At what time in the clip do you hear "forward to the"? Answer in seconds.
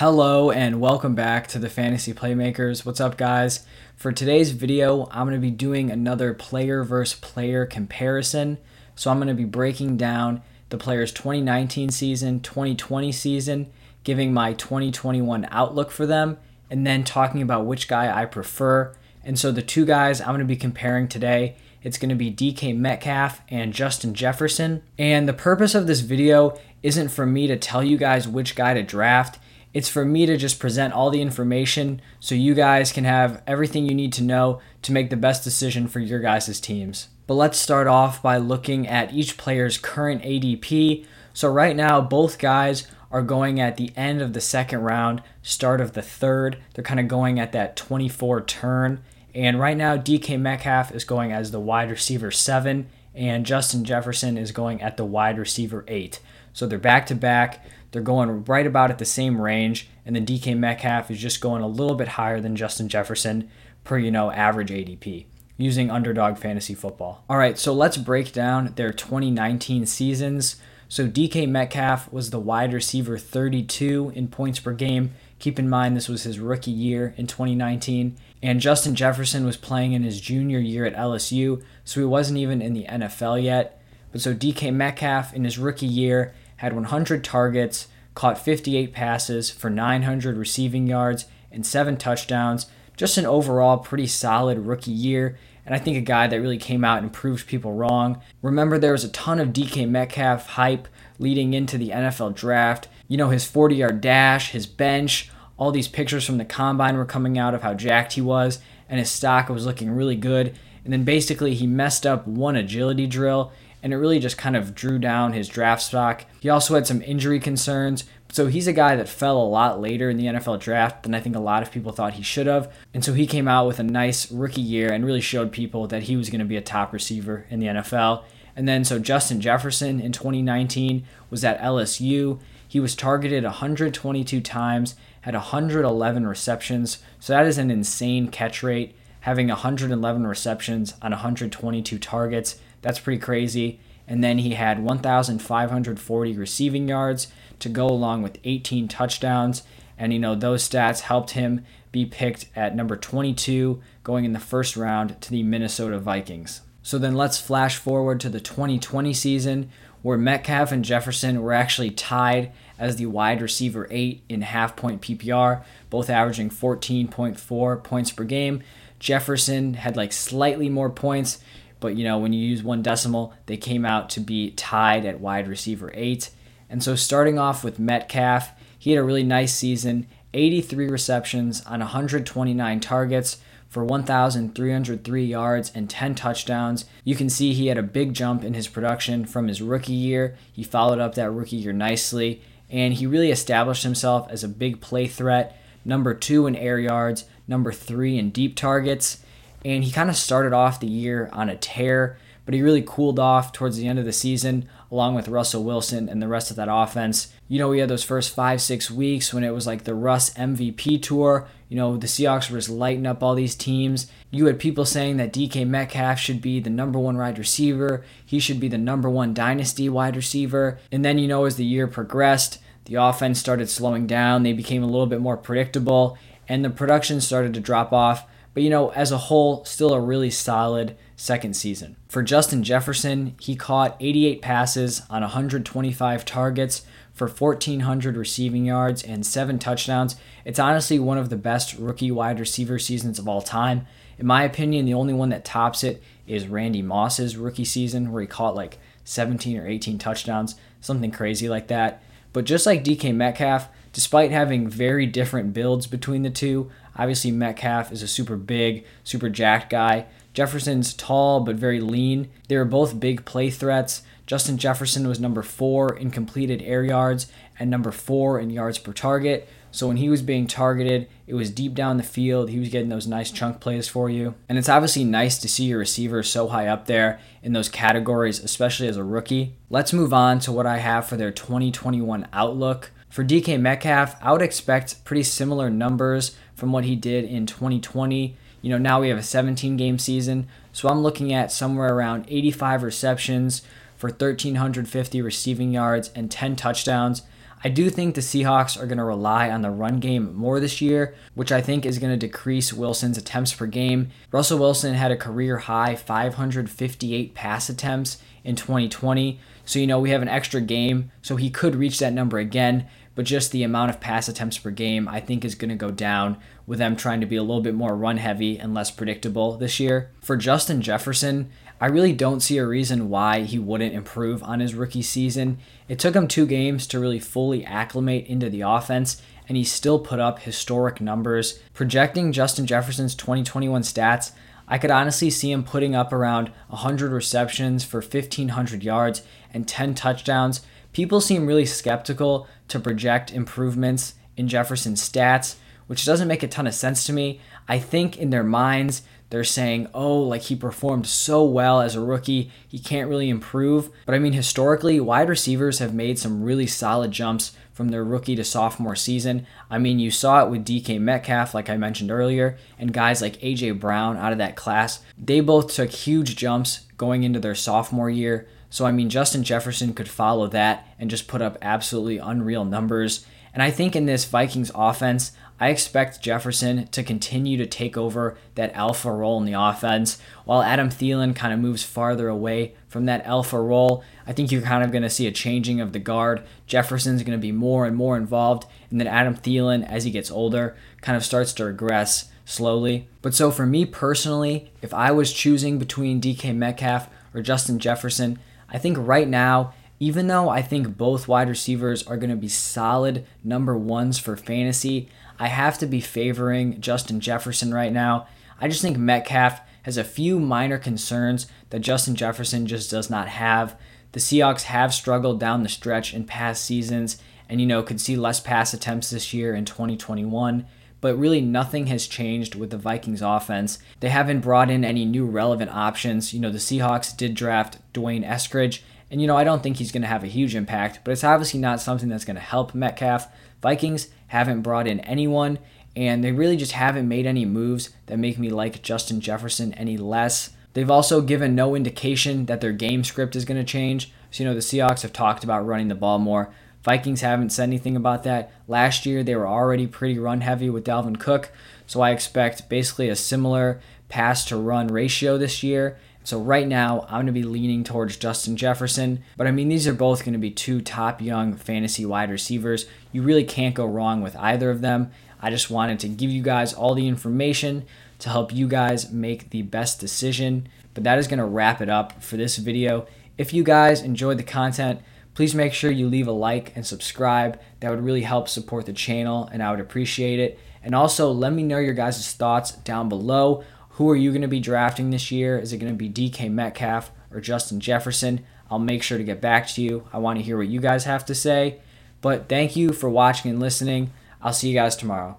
157.76-158.40